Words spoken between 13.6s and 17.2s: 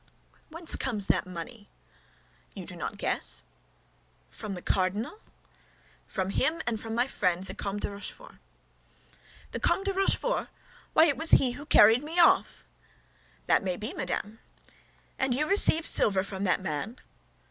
may be, madame!" "And you receive silver from that man?"